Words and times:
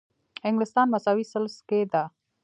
انګلستان 0.47 0.87
مساوي 0.93 1.25
ثلث 1.31 1.55
کې 1.67 1.79
ده. 1.91 2.03